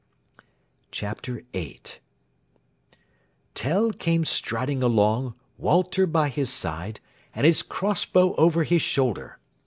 [0.89, 1.79] CHAPTER VIII
[3.53, 6.99] Tell came striding along, Walter by his side,
[7.35, 9.37] and his cross bow over his shoulder.